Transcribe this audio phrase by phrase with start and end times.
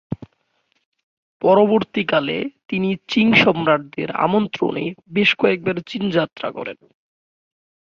[1.41, 2.37] পরবর্তীকালে
[2.67, 4.83] তিনি চিং সম্রাটদের আমন্ত্রণে
[5.09, 6.79] বেশ কয়েকবার চীন যাত্রা করেন।